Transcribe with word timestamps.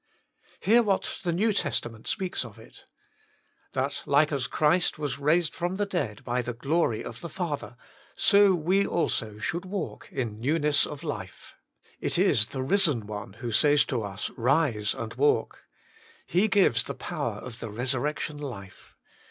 Hear 0.61 0.81
what 0.81 1.19
the 1.23 1.31
New 1.31 1.53
Testament 1.53 2.07
speaks 2.07 2.43
of 2.43 2.57
it:" 2.57 2.85
That 3.73 4.01
like 4.07 4.31
as 4.31 4.47
Christ 4.47 4.97
was 4.97 5.19
raised 5.19 5.53
from 5.53 5.75
the 5.75 5.85
dead 5.85 6.23
by 6.23 6.41
the 6.41 6.55
glory 6.55 7.03
of 7.05 7.21
the 7.21 7.29
Father, 7.29 7.77
so 8.15 8.55
we 8.55 8.83
also 8.83 9.37
should 9.37 9.63
walk 9.63 10.09
in 10.11 10.39
newness 10.39 10.87
of 10.87 11.03
life." 11.03 11.53
It 11.99 12.17
is 12.17 12.47
the 12.47 12.63
Eisen 12.63 13.05
One 13.05 13.33
who 13.33 13.51
says 13.51 13.85
to 13.85 14.01
us, 14.01 14.31
Eise 14.39 14.95
and 14.95 15.13
walk: 15.13 15.65
He 16.25 16.47
gives 16.47 16.85
the 16.85 16.95
power 16.95 17.35
of 17.35 17.59
the 17.59 17.69
resurrection 17.69 18.39
life. 18.39 18.95